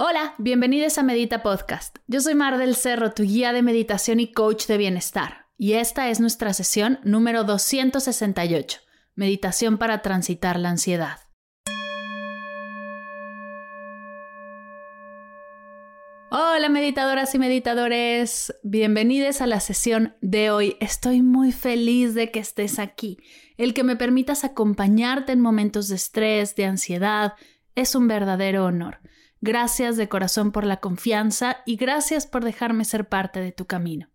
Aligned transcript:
Hola, 0.00 0.36
bienvenidos 0.38 0.96
a 0.98 1.02
Medita 1.02 1.42
Podcast. 1.42 1.98
Yo 2.06 2.20
soy 2.20 2.36
Mar 2.36 2.56
del 2.56 2.76
Cerro, 2.76 3.10
tu 3.10 3.24
guía 3.24 3.52
de 3.52 3.62
meditación 3.62 4.20
y 4.20 4.30
coach 4.30 4.66
de 4.68 4.78
bienestar. 4.78 5.46
Y 5.56 5.72
esta 5.72 6.08
es 6.08 6.20
nuestra 6.20 6.52
sesión 6.52 7.00
número 7.02 7.42
268, 7.42 8.78
Meditación 9.16 9.76
para 9.76 10.00
transitar 10.00 10.60
la 10.60 10.70
ansiedad. 10.70 11.18
Hola 16.30 16.68
meditadoras 16.68 17.34
y 17.34 17.40
meditadores, 17.40 18.54
bienvenidos 18.62 19.40
a 19.40 19.48
la 19.48 19.58
sesión 19.58 20.14
de 20.20 20.52
hoy. 20.52 20.76
Estoy 20.78 21.22
muy 21.22 21.50
feliz 21.50 22.14
de 22.14 22.30
que 22.30 22.38
estés 22.38 22.78
aquí. 22.78 23.18
El 23.56 23.74
que 23.74 23.82
me 23.82 23.96
permitas 23.96 24.44
acompañarte 24.44 25.32
en 25.32 25.40
momentos 25.40 25.88
de 25.88 25.96
estrés, 25.96 26.54
de 26.54 26.66
ansiedad, 26.66 27.32
es 27.74 27.96
un 27.96 28.06
verdadero 28.06 28.64
honor. 28.64 29.00
Gracias 29.40 29.96
de 29.96 30.08
corazón 30.08 30.52
por 30.52 30.66
la 30.66 30.78
confianza 30.78 31.58
y 31.64 31.76
gracias 31.76 32.26
por 32.26 32.44
dejarme 32.44 32.84
ser 32.84 33.08
parte 33.08 33.40
de 33.40 33.52
tu 33.52 33.66
camino. 33.66 34.10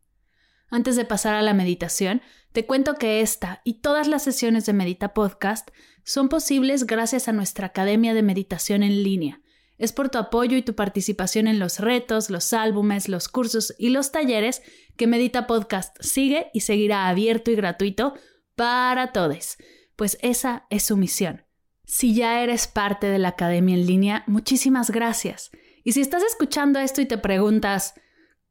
Antes 0.69 0.95
de 0.95 1.05
pasar 1.05 1.35
a 1.35 1.41
la 1.41 1.53
meditación, 1.53 2.21
te 2.51 2.65
cuento 2.65 2.95
que 2.95 3.21
esta 3.21 3.61
y 3.63 3.75
todas 3.75 4.07
las 4.07 4.23
sesiones 4.23 4.65
de 4.65 4.73
Medita 4.73 5.13
Podcast 5.13 5.69
son 6.03 6.29
posibles 6.29 6.85
gracias 6.85 7.27
a 7.27 7.33
nuestra 7.33 7.67
Academia 7.67 8.13
de 8.13 8.23
Meditación 8.23 8.83
en 8.83 9.03
línea 9.03 9.39
es 9.77 9.91
por 9.91 10.09
tu 10.09 10.17
apoyo 10.17 10.55
y 10.55 10.61
tu 10.61 10.75
participación 10.75 11.47
en 11.47 11.59
los 11.59 11.79
retos, 11.79 12.29
los 12.29 12.53
álbumes, 12.53 13.09
los 13.09 13.27
cursos 13.27 13.73
y 13.77 13.89
los 13.89 14.11
talleres 14.11 14.61
que 14.95 15.07
Medita 15.07 15.47
Podcast 15.47 15.97
sigue 15.99 16.49
y 16.53 16.61
seguirá 16.61 17.09
abierto 17.09 17.51
y 17.51 17.55
gratuito 17.55 18.13
para 18.55 19.11
todos, 19.11 19.57
pues 19.95 20.17
esa 20.21 20.67
es 20.69 20.83
su 20.83 20.95
misión. 20.95 21.42
Si 21.95 22.15
ya 22.15 22.41
eres 22.41 22.65
parte 22.65 23.05
de 23.05 23.19
la 23.19 23.27
academia 23.27 23.75
en 23.75 23.85
línea, 23.85 24.23
muchísimas 24.25 24.89
gracias. 24.89 25.51
Y 25.83 25.91
si 25.91 26.01
estás 26.01 26.23
escuchando 26.23 26.79
esto 26.79 27.01
y 27.01 27.05
te 27.05 27.19
preguntas, 27.19 27.93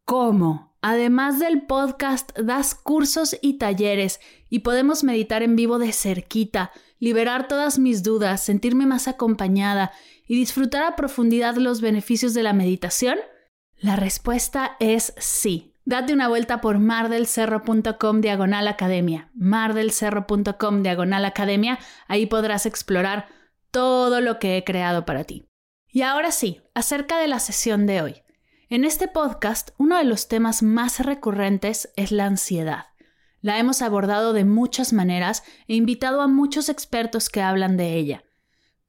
¿cómo? 0.05 0.77
Además 0.81 1.41
del 1.41 1.63
podcast, 1.63 2.39
das 2.39 2.77
cursos 2.77 3.37
y 3.43 3.59
talleres 3.59 4.21
y 4.49 4.61
podemos 4.61 5.03
meditar 5.03 5.43
en 5.43 5.57
vivo 5.57 5.81
de 5.81 5.93
cerquita, 5.93 6.71
liberar 7.01 7.49
todas 7.49 7.81
mis 7.81 8.05
dudas, 8.05 8.45
sentirme 8.45 8.87
más 8.87 9.09
acompañada 9.09 9.91
y 10.29 10.37
disfrutar 10.37 10.85
a 10.85 10.95
profundidad 10.95 11.57
los 11.57 11.81
beneficios 11.81 12.35
de 12.35 12.45
la 12.45 12.53
meditación? 12.53 13.19
La 13.77 13.97
respuesta 13.97 14.77
es 14.79 15.15
sí. 15.19 15.72
Date 15.85 16.13
una 16.13 16.29
vuelta 16.29 16.61
por 16.61 16.79
mardelcerro.com 16.79 18.21
diagonal 18.21 18.69
academia. 18.69 19.31
mardelcerro.com 19.35 20.83
diagonal 20.83 21.25
academia. 21.25 21.79
Ahí 22.07 22.27
podrás 22.27 22.67
explorar 22.67 23.27
todo 23.73 24.21
lo 24.21 24.39
que 24.39 24.57
he 24.57 24.65
creado 24.65 25.05
para 25.05 25.25
ti. 25.25 25.49
Y 25.89 26.03
ahora 26.03 26.31
sí, 26.31 26.63
acerca 26.75 27.19
de 27.19 27.27
la 27.27 27.41
sesión 27.41 27.87
de 27.87 28.01
hoy. 28.01 28.23
En 28.69 28.85
este 28.85 29.09
podcast, 29.09 29.71
uno 29.77 29.99
de 29.99 30.05
los 30.05 30.29
temas 30.29 30.63
más 30.63 31.01
recurrentes 31.01 31.93
es 31.97 32.13
la 32.13 32.27
ansiedad. 32.27 32.87
La 33.41 33.59
hemos 33.59 33.83
abordado 33.83 34.33
de 34.33 34.45
muchas 34.45 34.93
maneras 34.93 35.43
e 35.67 35.75
invitado 35.75 36.23
a 36.23 36.29
muchos 36.29 36.69
expertos 36.69 37.29
que 37.29 37.43
hablan 37.43 37.77
de 37.77 37.95
ella 37.95 38.25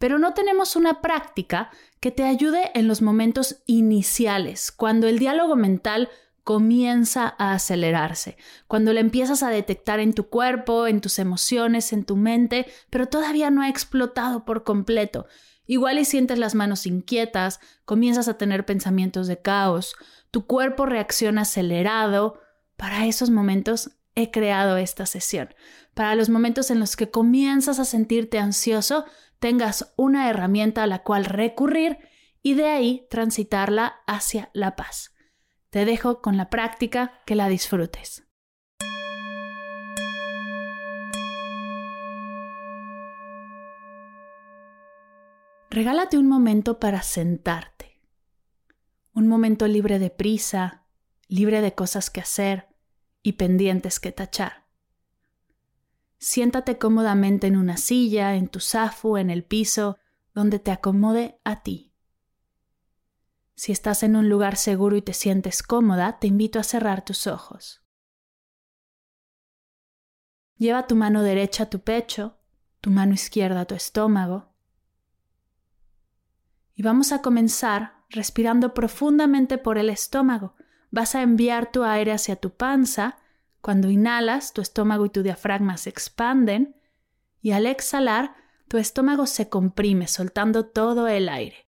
pero 0.03 0.19
no 0.19 0.33
tenemos 0.33 0.75
una 0.75 0.99
práctica 0.99 1.69
que 2.01 2.11
te 2.11 2.23
ayude 2.23 2.71
en 2.73 2.89
los 2.89 3.01
momentos 3.01 3.63
iniciales, 3.65 4.69
cuando 4.69 5.07
el 5.07 5.17
diálogo 5.17 5.55
mental 5.55 6.09
comienza 6.43 7.35
a 7.37 7.53
acelerarse, 7.53 8.37
cuando 8.67 8.93
lo 8.93 8.99
empiezas 8.99 9.43
a 9.43 9.49
detectar 9.49 9.99
en 9.99 10.13
tu 10.13 10.27
cuerpo, 10.27 10.87
en 10.87 10.99
tus 10.99 11.19
emociones, 11.19 11.93
en 11.93 12.03
tu 12.03 12.17
mente, 12.17 12.65
pero 12.89 13.07
todavía 13.07 13.49
no 13.49 13.61
ha 13.61 13.69
explotado 13.69 14.43
por 14.43 14.63
completo. 14.63 15.25
Igual 15.65 15.99
y 15.99 16.05
sientes 16.05 16.37
las 16.37 16.55
manos 16.55 16.85
inquietas, 16.85 17.61
comienzas 17.85 18.27
a 18.27 18.37
tener 18.37 18.65
pensamientos 18.65 19.27
de 19.27 19.41
caos, 19.41 19.95
tu 20.31 20.45
cuerpo 20.45 20.85
reacciona 20.85 21.43
acelerado. 21.43 22.41
Para 22.75 23.05
esos 23.05 23.29
momentos 23.29 23.91
he 24.15 24.31
creado 24.31 24.77
esta 24.77 25.05
sesión. 25.05 25.53
Para 25.93 26.15
los 26.15 26.29
momentos 26.29 26.71
en 26.71 26.79
los 26.79 26.95
que 26.95 27.11
comienzas 27.11 27.79
a 27.79 27.85
sentirte 27.85 28.39
ansioso, 28.39 29.05
tengas 29.39 29.93
una 29.95 30.29
herramienta 30.29 30.83
a 30.83 30.87
la 30.87 31.03
cual 31.03 31.25
recurrir 31.25 31.99
y 32.41 32.55
de 32.55 32.65
ahí 32.65 33.07
transitarla 33.09 34.01
hacia 34.07 34.49
la 34.53 34.75
paz. 34.75 35.12
Te 35.73 35.85
dejo 35.85 36.21
con 36.21 36.37
la 36.37 36.51
práctica, 36.51 37.19
que 37.25 37.33
la 37.33 37.49
disfrutes. 37.49 38.27
Regálate 45.71 46.19
un 46.19 46.27
momento 46.27 46.79
para 46.79 47.01
sentarte. 47.01 47.99
Un 49.15 49.27
momento 49.27 49.65
libre 49.65 49.97
de 49.97 50.11
prisa, 50.11 50.85
libre 51.27 51.59
de 51.61 51.73
cosas 51.73 52.11
que 52.11 52.21
hacer 52.21 52.67
y 53.23 53.31
pendientes 53.31 53.99
que 53.99 54.11
tachar. 54.11 54.67
Siéntate 56.19 56.77
cómodamente 56.77 57.47
en 57.47 57.57
una 57.57 57.77
silla, 57.77 58.35
en 58.35 58.47
tu 58.47 58.59
zafu, 58.59 59.17
en 59.17 59.31
el 59.31 59.43
piso, 59.43 59.97
donde 60.35 60.59
te 60.59 60.69
acomode 60.69 61.39
a 61.43 61.63
ti. 61.63 61.92
Si 63.55 63.71
estás 63.71 64.03
en 64.03 64.15
un 64.15 64.29
lugar 64.29 64.55
seguro 64.55 64.95
y 64.95 65.01
te 65.01 65.13
sientes 65.13 65.63
cómoda, 65.63 66.19
te 66.19 66.27
invito 66.27 66.59
a 66.59 66.63
cerrar 66.63 67.05
tus 67.05 67.27
ojos. 67.27 67.83
Lleva 70.57 70.87
tu 70.87 70.95
mano 70.95 71.23
derecha 71.23 71.63
a 71.63 71.69
tu 71.69 71.81
pecho, 71.81 72.37
tu 72.81 72.89
mano 72.89 73.13
izquierda 73.13 73.61
a 73.61 73.65
tu 73.65 73.75
estómago. 73.75 74.53
Y 76.73 76.83
vamos 76.83 77.11
a 77.11 77.21
comenzar 77.21 78.03
respirando 78.09 78.73
profundamente 78.73 79.57
por 79.57 79.77
el 79.77 79.89
estómago. 79.89 80.55
Vas 80.91 81.15
a 81.15 81.21
enviar 81.21 81.71
tu 81.71 81.83
aire 81.83 82.11
hacia 82.11 82.35
tu 82.35 82.51
panza 82.51 83.17
cuando 83.61 83.89
inhalas, 83.89 84.53
tu 84.53 84.61
estómago 84.61 85.05
y 85.05 85.09
tu 85.09 85.23
diafragma 85.23 85.77
se 85.77 85.89
expanden 85.89 86.75
y 87.41 87.51
al 87.51 87.65
exhalar, 87.65 88.35
tu 88.67 88.77
estómago 88.77 89.25
se 89.25 89.49
comprime, 89.49 90.07
soltando 90.07 90.65
todo 90.65 91.07
el 91.07 91.29
aire. 91.29 91.62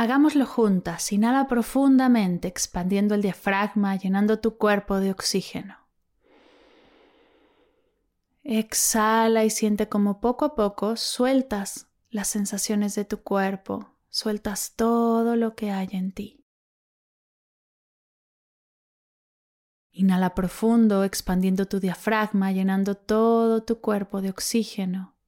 Hagámoslo 0.00 0.46
juntas. 0.46 1.12
Inhala 1.12 1.46
profundamente, 1.46 2.48
expandiendo 2.48 3.14
el 3.14 3.20
diafragma, 3.20 3.96
llenando 3.96 4.38
tu 4.38 4.56
cuerpo 4.56 4.98
de 4.98 5.10
oxígeno. 5.10 5.76
Exhala 8.42 9.44
y 9.44 9.50
siente 9.50 9.90
como 9.90 10.18
poco 10.22 10.46
a 10.46 10.54
poco 10.54 10.96
sueltas 10.96 11.90
las 12.08 12.28
sensaciones 12.28 12.94
de 12.94 13.04
tu 13.04 13.22
cuerpo, 13.22 13.94
sueltas 14.08 14.72
todo 14.74 15.36
lo 15.36 15.54
que 15.54 15.70
hay 15.70 15.90
en 15.92 16.12
ti. 16.12 16.46
Inhala 19.90 20.34
profundo, 20.34 21.04
expandiendo 21.04 21.66
tu 21.66 21.78
diafragma, 21.78 22.52
llenando 22.52 22.94
todo 22.94 23.64
tu 23.64 23.82
cuerpo 23.82 24.22
de 24.22 24.30
oxígeno. 24.30 25.19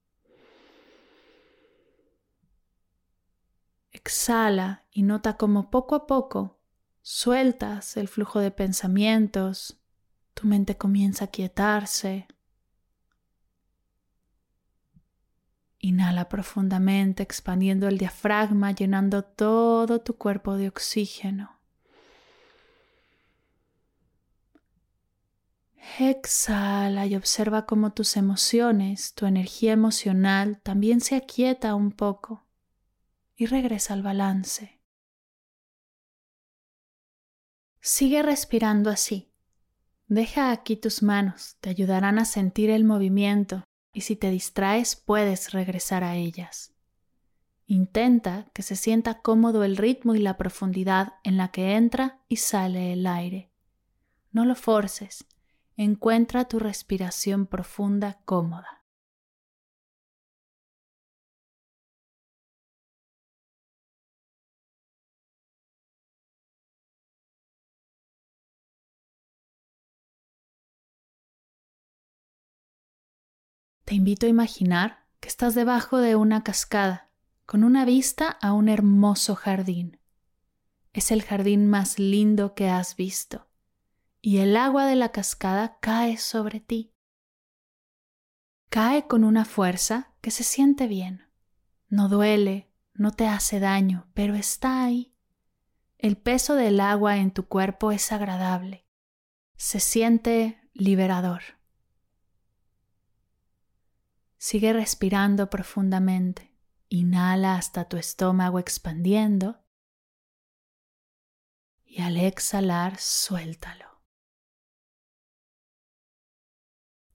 Exhala 4.04 4.82
y 4.90 5.04
nota 5.04 5.36
cómo 5.36 5.70
poco 5.70 5.94
a 5.94 6.06
poco 6.08 6.58
sueltas 7.02 7.96
el 7.96 8.08
flujo 8.08 8.40
de 8.40 8.50
pensamientos, 8.50 9.78
tu 10.34 10.48
mente 10.48 10.76
comienza 10.76 11.26
a 11.26 11.28
quietarse. 11.28 12.26
Inhala 15.78 16.28
profundamente, 16.28 17.22
expandiendo 17.22 17.86
el 17.86 17.96
diafragma, 17.96 18.72
llenando 18.72 19.22
todo 19.22 20.00
tu 20.00 20.16
cuerpo 20.16 20.56
de 20.56 20.68
oxígeno. 20.68 21.60
Exhala 26.00 27.06
y 27.06 27.14
observa 27.14 27.66
cómo 27.66 27.92
tus 27.92 28.16
emociones, 28.16 29.14
tu 29.14 29.26
energía 29.26 29.72
emocional 29.72 30.60
también 30.62 31.00
se 31.00 31.14
aquieta 31.14 31.76
un 31.76 31.92
poco 31.92 32.42
y 33.42 33.46
regresa 33.46 33.94
al 33.94 34.02
balance. 34.02 34.80
Sigue 37.80 38.22
respirando 38.22 38.88
así. 38.88 39.32
Deja 40.06 40.52
aquí 40.52 40.76
tus 40.76 41.02
manos, 41.02 41.56
te 41.60 41.68
ayudarán 41.68 42.20
a 42.20 42.24
sentir 42.24 42.70
el 42.70 42.84
movimiento 42.84 43.64
y 43.92 44.02
si 44.02 44.14
te 44.14 44.30
distraes 44.30 44.94
puedes 44.94 45.50
regresar 45.50 46.04
a 46.04 46.14
ellas. 46.14 46.72
Intenta 47.66 48.48
que 48.54 48.62
se 48.62 48.76
sienta 48.76 49.22
cómodo 49.22 49.64
el 49.64 49.76
ritmo 49.76 50.14
y 50.14 50.20
la 50.20 50.36
profundidad 50.36 51.14
en 51.24 51.36
la 51.36 51.48
que 51.48 51.74
entra 51.74 52.20
y 52.28 52.36
sale 52.36 52.92
el 52.92 53.08
aire. 53.08 53.50
No 54.30 54.44
lo 54.44 54.54
forces, 54.54 55.24
encuentra 55.76 56.44
tu 56.44 56.60
respiración 56.60 57.46
profunda 57.46 58.20
cómoda. 58.24 58.81
Te 73.92 73.96
invito 73.96 74.24
a 74.24 74.30
imaginar 74.30 75.04
que 75.20 75.28
estás 75.28 75.54
debajo 75.54 75.98
de 75.98 76.16
una 76.16 76.42
cascada, 76.42 77.10
con 77.44 77.62
una 77.62 77.84
vista 77.84 78.26
a 78.26 78.54
un 78.54 78.70
hermoso 78.70 79.34
jardín. 79.34 80.00
Es 80.94 81.10
el 81.10 81.22
jardín 81.22 81.68
más 81.68 81.98
lindo 81.98 82.54
que 82.54 82.70
has 82.70 82.96
visto, 82.96 83.50
y 84.22 84.38
el 84.38 84.56
agua 84.56 84.86
de 84.86 84.96
la 84.96 85.12
cascada 85.12 85.76
cae 85.80 86.16
sobre 86.16 86.58
ti. 86.58 86.94
Cae 88.70 89.06
con 89.06 89.24
una 89.24 89.44
fuerza 89.44 90.14
que 90.22 90.30
se 90.30 90.42
siente 90.42 90.86
bien. 90.86 91.26
No 91.90 92.08
duele, 92.08 92.72
no 92.94 93.10
te 93.10 93.26
hace 93.26 93.60
daño, 93.60 94.08
pero 94.14 94.34
está 94.36 94.84
ahí. 94.84 95.14
El 95.98 96.16
peso 96.16 96.54
del 96.54 96.80
agua 96.80 97.18
en 97.18 97.30
tu 97.30 97.46
cuerpo 97.46 97.92
es 97.92 98.10
agradable. 98.10 98.86
Se 99.58 99.80
siente 99.80 100.62
liberador. 100.72 101.42
Sigue 104.44 104.72
respirando 104.72 105.48
profundamente. 105.50 106.52
Inhala 106.88 107.54
hasta 107.54 107.84
tu 107.84 107.96
estómago 107.96 108.58
expandiendo. 108.58 109.62
Y 111.84 112.02
al 112.02 112.16
exhalar, 112.16 112.98
suéltalo. 112.98 114.02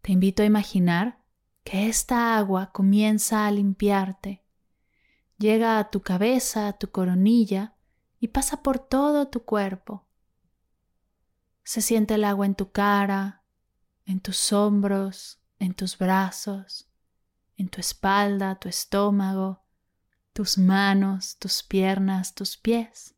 Te 0.02 0.14
invito 0.14 0.42
a 0.42 0.46
imaginar 0.46 1.22
que 1.66 1.90
esta 1.90 2.38
agua 2.38 2.72
comienza 2.72 3.46
a 3.46 3.52
limpiarte. 3.52 4.46
Llega 5.38 5.80
a 5.80 5.92
tu 5.92 6.02
cabeza, 6.02 6.70
a 6.70 6.78
tu 6.78 6.92
coronilla 6.92 7.76
y 8.22 8.30
pasa 8.30 8.64
por 8.64 8.80
todo 8.80 9.28
tu 9.28 9.44
cuerpo. 9.44 10.08
Se 11.66 11.82
siente 11.82 12.14
el 12.14 12.24
agua 12.24 12.46
en 12.46 12.56
tu 12.56 12.72
cara, 12.72 13.44
en 14.06 14.22
tus 14.22 14.54
hombros, 14.54 15.42
en 15.60 15.74
tus 15.74 15.98
brazos 15.98 16.88
en 17.58 17.70
tu 17.70 17.82
espalda, 17.82 18.56
tu 18.56 18.70
estómago, 18.70 19.64
tus 20.32 20.58
manos, 20.58 21.38
tus 21.38 21.64
piernas, 21.64 22.36
tus 22.36 22.56
pies. 22.56 23.16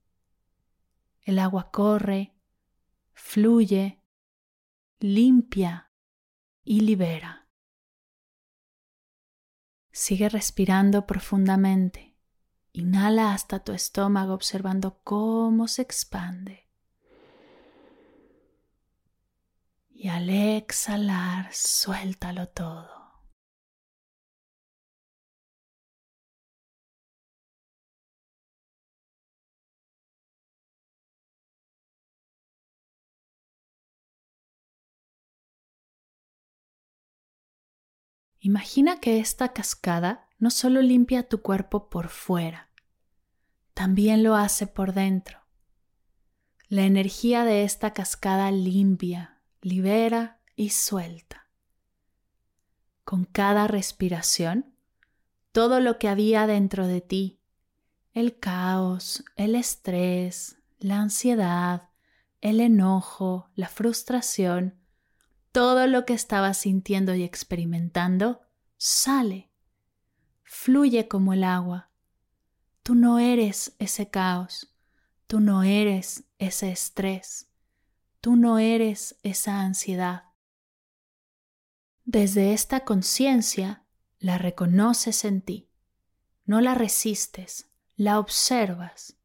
El 1.21 1.37
agua 1.37 1.69
corre, 1.71 2.33
fluye, 3.13 4.01
limpia 4.99 5.91
y 6.63 6.79
libera. 6.79 7.49
Sigue 9.91 10.29
respirando 10.29 11.05
profundamente. 11.05 12.15
Inhala 12.71 13.33
hasta 13.33 13.59
tu 13.59 13.73
estómago 13.73 14.33
observando 14.33 15.01
cómo 15.03 15.67
se 15.67 15.81
expande. 15.81 16.69
Y 19.89 20.07
al 20.07 20.29
exhalar, 20.29 21.49
suéltalo 21.51 22.47
todo. 22.47 22.98
Imagina 38.39 38.99
que 38.99 39.19
esta 39.19 39.53
cascada 39.53 40.27
no 40.37 40.49
solo 40.49 40.81
limpia 40.81 41.27
tu 41.27 41.41
cuerpo 41.41 41.89
por 41.89 42.07
fuera, 42.07 42.69
también 43.73 44.23
lo 44.23 44.35
hace 44.35 44.67
por 44.67 44.93
dentro. 44.93 45.39
La 46.67 46.83
energía 46.83 47.43
de 47.43 47.63
esta 47.63 47.93
cascada 47.93 48.51
limpia, 48.51 49.41
libera 49.61 50.39
y 50.55 50.69
suelta. 50.69 51.47
Con 53.03 53.25
cada 53.25 53.67
respiración, 53.67 54.73
todo 55.51 55.79
lo 55.79 55.97
que 55.97 56.07
había 56.07 56.45
dentro 56.47 56.87
de 56.87 57.01
ti, 57.01 57.39
el 58.13 58.37
caos, 58.37 59.23
el 59.35 59.55
estrés, 59.55 60.57
la 60.79 60.99
ansiedad, 60.99 61.89
el 62.41 62.61
enojo, 62.61 63.49
la 63.55 63.67
frustración, 63.67 64.75
todo 65.51 65.87
lo 65.87 66.05
que 66.05 66.13
estabas 66.13 66.57
sintiendo 66.57 67.15
y 67.15 67.23
experimentando 67.23 68.41
sale, 68.77 69.49
fluye 70.43 71.07
como 71.07 71.33
el 71.33 71.43
agua. 71.43 71.89
Tú 72.83 72.95
no 72.95 73.19
eres 73.19 73.75
ese 73.79 74.09
caos, 74.09 74.73
tú 75.27 75.39
no 75.39 75.63
eres 75.63 76.23
ese 76.37 76.71
estrés, 76.71 77.51
tú 78.21 78.35
no 78.35 78.59
eres 78.59 79.19
esa 79.23 79.61
ansiedad. 79.61 80.23
Desde 82.05 82.53
esta 82.53 82.85
conciencia 82.85 83.85
la 84.19 84.37
reconoces 84.37 85.25
en 85.25 85.41
ti, 85.41 85.69
no 86.45 86.61
la 86.61 86.73
resistes, 86.73 87.69
la 87.95 88.17
observas 88.17 89.17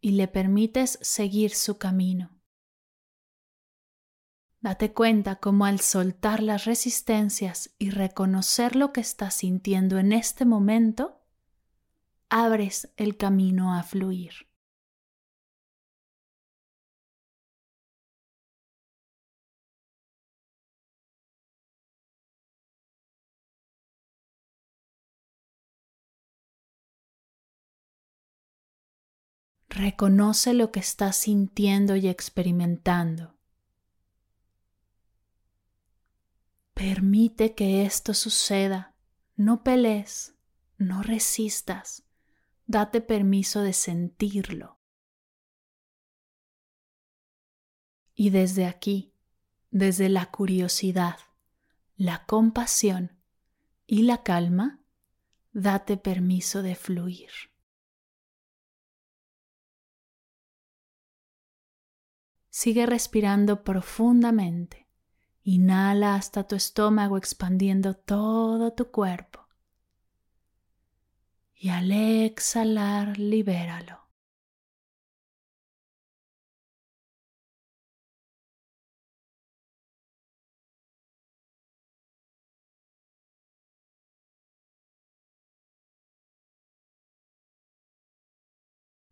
y 0.00 0.12
le 0.12 0.28
permites 0.28 0.98
seguir 1.02 1.54
su 1.54 1.78
camino. 1.78 2.39
Date 4.62 4.92
cuenta 4.92 5.36
cómo 5.36 5.64
al 5.64 5.80
soltar 5.80 6.42
las 6.42 6.66
resistencias 6.66 7.70
y 7.78 7.88
reconocer 7.88 8.76
lo 8.76 8.92
que 8.92 9.00
estás 9.00 9.32
sintiendo 9.34 9.98
en 9.98 10.12
este 10.12 10.44
momento, 10.44 11.18
abres 12.28 12.92
el 12.98 13.16
camino 13.16 13.74
a 13.74 13.82
fluir. 13.82 14.50
Reconoce 29.70 30.52
lo 30.52 30.70
que 30.70 30.80
estás 30.80 31.16
sintiendo 31.16 31.96
y 31.96 32.08
experimentando. 32.08 33.39
Permite 36.80 37.54
que 37.54 37.84
esto 37.84 38.14
suceda. 38.14 38.94
No 39.36 39.62
pelees, 39.62 40.34
no 40.78 41.02
resistas. 41.02 42.06
Date 42.64 43.02
permiso 43.02 43.60
de 43.60 43.74
sentirlo. 43.74 44.80
Y 48.14 48.30
desde 48.30 48.64
aquí, 48.64 49.12
desde 49.70 50.08
la 50.08 50.30
curiosidad, 50.30 51.18
la 51.96 52.24
compasión 52.24 53.20
y 53.86 54.04
la 54.04 54.22
calma, 54.22 54.82
date 55.52 55.98
permiso 55.98 56.62
de 56.62 56.76
fluir. 56.76 57.30
Sigue 62.48 62.86
respirando 62.86 63.64
profundamente. 63.64 64.89
Inhala 65.42 66.14
hasta 66.14 66.46
tu 66.46 66.54
estómago 66.54 67.16
expandiendo 67.16 67.94
todo 67.94 68.72
tu 68.72 68.90
cuerpo. 68.90 69.46
Y 71.54 71.70
al 71.70 71.92
exhalar, 71.92 73.18
libéralo. 73.18 74.00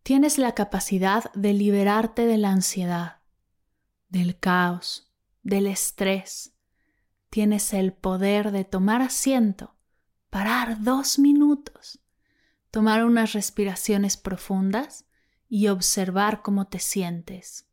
Tienes 0.02 0.38
la 0.38 0.54
capacidad 0.54 1.30
de 1.34 1.52
liberarte 1.52 2.24
de 2.24 2.38
la 2.38 2.50
ansiedad, 2.50 3.20
del 4.08 4.38
caos, 4.38 5.07
del 5.48 5.66
estrés. 5.66 6.54
Tienes 7.30 7.72
el 7.72 7.92
poder 7.92 8.52
de 8.52 8.64
tomar 8.64 9.00
asiento, 9.02 9.76
parar 10.30 10.82
dos 10.82 11.18
minutos, 11.18 12.00
tomar 12.70 13.04
unas 13.04 13.32
respiraciones 13.32 14.16
profundas 14.16 15.06
y 15.48 15.68
observar 15.68 16.42
cómo 16.42 16.66
te 16.66 16.78
sientes. 16.78 17.66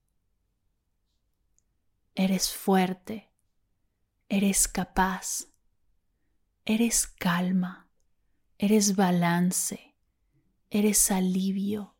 Eres 2.15 2.53
fuerte, 2.53 3.29
eres 4.29 4.69
capaz, 4.69 5.47
eres 6.63 7.07
calma, 7.07 7.89
eres 8.57 8.95
balance, 8.95 9.97
eres 10.69 11.11
alivio, 11.11 11.97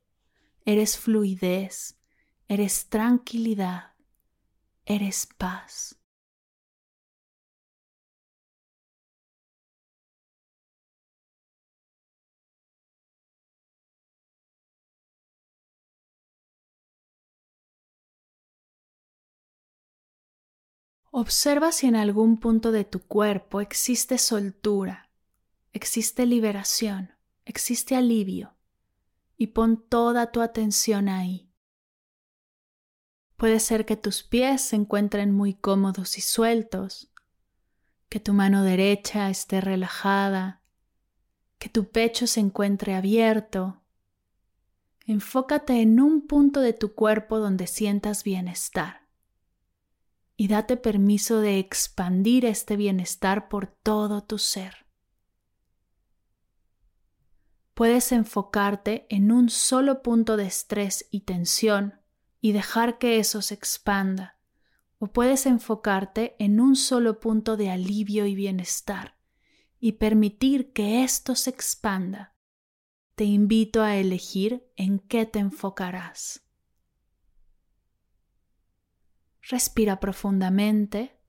eres 0.64 0.98
fluidez, 0.98 2.00
eres 2.48 2.88
tranquilidad, 2.88 3.95
eres 4.86 5.28
paz. 5.38 5.96
Observa 21.12 21.72
si 21.72 21.88
en 21.88 21.96
algún 21.96 22.38
punto 22.38 22.72
de 22.72 22.84
tu 22.84 23.00
cuerpo 23.00 23.62
existe 23.62 24.18
soltura, 24.18 25.10
existe 25.74 26.26
liberación, 26.26 27.14
existe 27.46 27.96
alivio 27.96 28.56
y 29.38 29.48
pon 29.48 29.78
toda 29.90 30.32
tu 30.32 30.42
atención 30.42 31.10
ahí. 31.10 31.45
Puede 33.38 33.60
ser 33.60 33.86
que 33.86 33.98
tus 33.98 34.24
pies 34.24 34.62
se 34.62 34.78
encuentren 34.78 35.32
muy 35.32 35.54
cómodos 35.54 36.18
y 36.18 36.22
sueltos, 36.22 37.12
que 38.08 38.20
tu 38.20 38.34
mano 38.34 38.64
derecha 38.64 39.30
esté 39.30 39.60
relajada, 39.60 40.62
que 41.60 41.68
tu 41.68 41.90
pecho 41.90 42.28
se 42.28 42.40
encuentre 42.40 42.96
abierto. 42.96 43.82
Enfócate 45.06 45.82
en 45.82 46.00
un 46.00 46.26
punto 46.26 46.62
de 46.62 46.74
tu 46.74 46.96
cuerpo 46.96 47.40
donde 47.40 47.68
sientas 47.68 48.24
bienestar 48.24 49.06
y 50.38 50.48
date 50.48 50.78
permiso 50.78 51.40
de 51.40 51.60
expandir 51.60 52.46
este 52.46 52.76
bienestar 52.78 53.50
por 53.50 53.68
todo 53.68 54.24
tu 54.24 54.38
ser. 54.38 54.86
Puedes 57.74 58.14
enfocarte 58.14 59.06
en 59.10 59.32
un 59.32 59.50
solo 59.50 60.02
punto 60.02 60.38
de 60.38 60.46
estrés 60.46 61.08
y 61.12 61.22
tensión 61.22 62.05
y 62.46 62.52
dejar 62.52 63.00
que 63.00 63.18
eso 63.18 63.42
se 63.42 63.56
expanda, 63.56 64.38
o 65.00 65.08
puedes 65.08 65.48
enfocarte 65.48 66.36
en 66.38 66.60
un 66.60 66.76
solo 66.76 67.20
punto 67.20 67.58
de 67.58 67.72
alivio 67.72 68.28
y 68.28 68.36
bienestar 68.36 69.18
y 69.80 69.94
permitir 69.94 70.72
que 70.72 71.04
esto 71.04 71.34
se 71.34 71.50
expanda. 71.50 72.36
Te 73.16 73.24
invito 73.24 73.82
a 73.82 73.96
elegir 73.96 74.72
en 74.76 75.00
qué 75.00 75.26
te 75.26 75.40
enfocarás. 75.40 76.46
Respira 79.42 80.00
profundamente. 80.00 81.20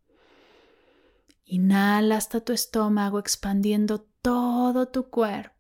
Inhala 1.46 2.18
hasta 2.18 2.42
tu 2.42 2.52
estómago 2.52 3.18
expandiendo 3.18 4.02
todo 4.20 4.88
tu 4.88 5.08
cuerpo. 5.08 5.55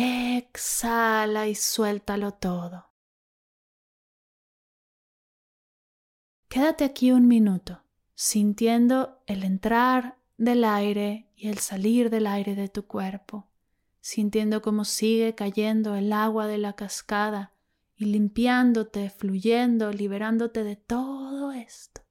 Exhala 0.00 1.48
y 1.48 1.56
suéltalo 1.56 2.30
todo. 2.30 2.92
Quédate 6.48 6.84
aquí 6.84 7.10
un 7.10 7.26
minuto, 7.26 7.82
sintiendo 8.14 9.20
el 9.26 9.42
entrar 9.42 10.16
del 10.36 10.62
aire 10.62 11.32
y 11.34 11.48
el 11.48 11.58
salir 11.58 12.10
del 12.10 12.28
aire 12.28 12.54
de 12.54 12.68
tu 12.68 12.86
cuerpo, 12.86 13.48
sintiendo 14.00 14.62
cómo 14.62 14.84
sigue 14.84 15.34
cayendo 15.34 15.96
el 15.96 16.12
agua 16.12 16.46
de 16.46 16.58
la 16.58 16.74
cascada 16.74 17.52
y 17.96 18.04
limpiándote, 18.04 19.10
fluyendo, 19.10 19.92
liberándote 19.92 20.62
de 20.62 20.76
todo 20.76 21.50
esto. 21.50 22.02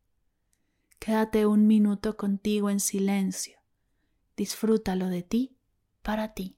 Quédate 0.99 1.45
un 1.45 1.67
minuto 1.67 2.17
contigo 2.17 2.69
en 2.69 2.81
silencio. 2.81 3.57
Disfrútalo 4.35 5.07
de 5.07 5.23
ti 5.23 5.55
para 6.01 6.33
ti. 6.33 6.57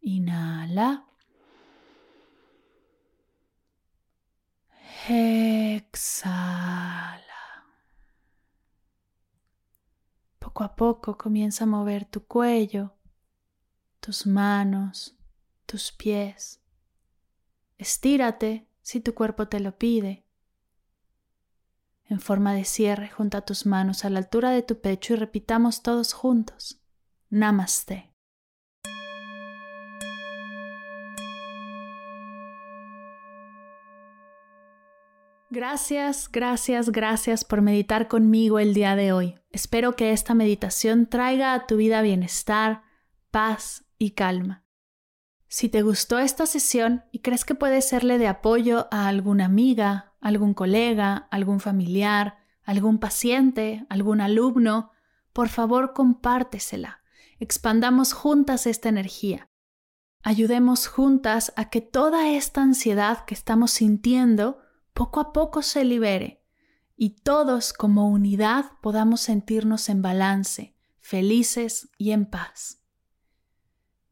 Inhala. 0.00 1.06
Exhala. 5.08 6.40
Poco 10.38 10.64
a 10.64 10.76
poco 10.76 11.16
comienza 11.16 11.64
a 11.64 11.66
mover 11.66 12.04
tu 12.04 12.26
cuello, 12.26 12.94
tus 14.00 14.26
manos, 14.26 15.16
tus 15.66 15.92
pies. 15.92 16.60
Estírate 17.78 18.68
si 18.82 19.00
tu 19.00 19.14
cuerpo 19.14 19.48
te 19.48 19.60
lo 19.60 19.78
pide. 19.78 20.24
En 22.04 22.20
forma 22.20 22.52
de 22.54 22.64
cierre, 22.64 23.08
junta 23.08 23.42
tus 23.42 23.66
manos 23.66 24.04
a 24.04 24.10
la 24.10 24.18
altura 24.18 24.50
de 24.50 24.62
tu 24.62 24.80
pecho 24.80 25.14
y 25.14 25.16
repitamos 25.16 25.82
todos 25.82 26.12
juntos. 26.12 26.80
Namaste. 27.30 28.09
Gracias, 35.52 36.30
gracias, 36.30 36.90
gracias 36.90 37.44
por 37.44 37.60
meditar 37.60 38.06
conmigo 38.06 38.60
el 38.60 38.72
día 38.72 38.94
de 38.94 39.12
hoy. 39.12 39.34
Espero 39.50 39.96
que 39.96 40.12
esta 40.12 40.32
meditación 40.32 41.06
traiga 41.06 41.54
a 41.54 41.66
tu 41.66 41.76
vida 41.76 42.02
bienestar, 42.02 42.84
paz 43.32 43.84
y 43.98 44.12
calma. 44.12 44.64
Si 45.48 45.68
te 45.68 45.82
gustó 45.82 46.20
esta 46.20 46.46
sesión 46.46 47.02
y 47.10 47.18
crees 47.18 47.44
que 47.44 47.56
puede 47.56 47.82
serle 47.82 48.18
de 48.18 48.28
apoyo 48.28 48.86
a 48.92 49.08
alguna 49.08 49.46
amiga, 49.46 50.14
algún 50.20 50.54
colega, 50.54 51.26
algún 51.32 51.58
familiar, 51.58 52.38
algún 52.62 53.00
paciente, 53.00 53.84
algún 53.88 54.20
alumno, 54.20 54.92
por 55.32 55.48
favor 55.48 55.94
compártesela. 55.94 57.02
Expandamos 57.40 58.12
juntas 58.12 58.68
esta 58.68 58.88
energía. 58.88 59.50
Ayudemos 60.22 60.86
juntas 60.86 61.52
a 61.56 61.70
que 61.70 61.80
toda 61.80 62.28
esta 62.28 62.62
ansiedad 62.62 63.24
que 63.24 63.34
estamos 63.34 63.72
sintiendo 63.72 64.60
poco 64.92 65.20
a 65.20 65.32
poco 65.32 65.62
se 65.62 65.84
libere 65.84 66.42
y 66.96 67.16
todos 67.22 67.72
como 67.72 68.08
unidad 68.08 68.72
podamos 68.82 69.22
sentirnos 69.22 69.88
en 69.88 70.02
balance, 70.02 70.76
felices 70.98 71.88
y 71.96 72.12
en 72.12 72.26
paz. 72.26 72.80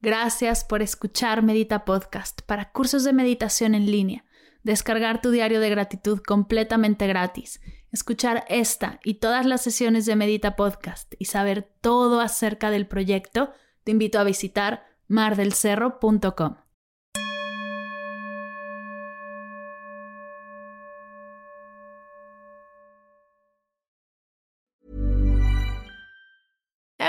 Gracias 0.01 0.65
por 0.65 0.81
escuchar 0.81 1.43
Medita 1.43 1.85
Podcast 1.85 2.43
para 2.43 2.71
cursos 2.71 3.05
de 3.05 3.13
meditación 3.13 3.75
en 3.75 3.91
línea, 3.91 4.25
descargar 4.63 5.21
tu 5.21 5.31
diario 5.31 5.61
de 5.61 5.71
gratitud 5.71 6.21
completamente 6.21 7.07
gratis, 7.07 7.61
escuchar 7.91 8.45
esta 8.49 9.01
y 9.05 9.15
todas 9.15 9.45
las 9.45 9.61
sesiones 9.61 10.07
de 10.07 10.17
Medita 10.17 10.57
Podcast 10.57 11.15
y 11.19 11.25
saber 11.25 11.71
todo 11.81 12.21
acerca 12.21 12.71
del 12.71 12.87
proyecto, 12.87 13.53
te 13.85 13.91
invito 13.91 14.19
a 14.19 14.25
visitar 14.25 14.87
mardelcerro.com. 15.09 16.68